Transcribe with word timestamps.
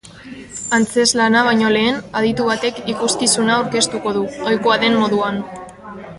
Antzezlana 0.77 1.43
baino 1.47 1.69
lehen, 1.75 1.99
aditu 2.21 2.47
batek 2.49 2.79
ikuskizuna 2.95 3.55
aurkeztuko 3.59 4.15
du, 4.19 4.25
ohikoa 4.49 4.79
den 4.87 4.99
moduan. 5.05 5.39